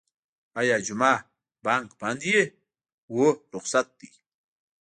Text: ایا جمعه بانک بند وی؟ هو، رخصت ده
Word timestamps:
ایا 0.59 0.77
جمعه 0.85 1.13
بانک 1.63 1.87
بند 1.99 2.21
وی؟ 2.27 2.41
هو، 3.11 3.23
رخصت 3.55 3.87
ده 3.99 4.07